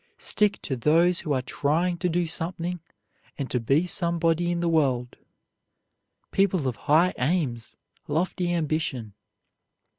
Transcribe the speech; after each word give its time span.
Stick 0.17 0.59
to 0.63 0.75
those 0.75 1.19
who 1.19 1.31
are 1.33 1.43
trying 1.43 1.99
to 1.99 2.09
do 2.09 2.25
something 2.25 2.79
and 3.37 3.51
to 3.51 3.59
be 3.59 3.85
somebody 3.85 4.51
in 4.51 4.59
the 4.59 4.67
world, 4.67 5.15
people 6.31 6.67
of 6.67 6.75
high 6.75 7.13
aims, 7.19 7.77
lofty 8.07 8.51
ambition. 8.51 9.13